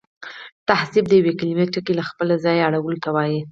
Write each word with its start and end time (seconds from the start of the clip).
تصحیف 0.67 1.05
د 1.09 1.13
یوې 1.19 1.33
کليمې 1.39 1.65
ټکي 1.73 1.93
له 1.99 2.03
خپله 2.09 2.33
ځایه 2.43 2.65
اړولو 2.67 3.01
ته 3.03 3.09
وا 3.15 3.23
يي. 3.33 3.39